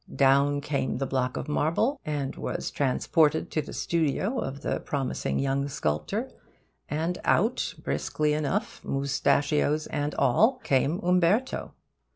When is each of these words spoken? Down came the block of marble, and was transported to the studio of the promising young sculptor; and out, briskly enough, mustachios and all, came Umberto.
Down 0.15 0.61
came 0.61 0.97
the 0.97 1.05
block 1.05 1.37
of 1.37 1.47
marble, 1.47 1.99
and 2.03 2.35
was 2.35 2.71
transported 2.71 3.51
to 3.51 3.61
the 3.61 3.71
studio 3.71 4.39
of 4.39 4.61
the 4.63 4.79
promising 4.79 5.37
young 5.37 5.67
sculptor; 5.67 6.31
and 6.89 7.19
out, 7.23 7.75
briskly 7.83 8.33
enough, 8.33 8.81
mustachios 8.83 9.85
and 9.85 10.15
all, 10.15 10.53
came 10.63 10.99
Umberto. 11.03 11.75